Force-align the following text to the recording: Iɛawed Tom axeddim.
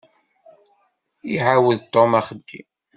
Iɛawed 1.35 1.79
Tom 1.93 2.11
axeddim. 2.19 2.67